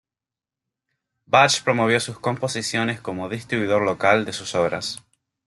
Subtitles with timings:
[1.27, 5.03] Bach promovió sus composiciones como distribuidor local de sus obras.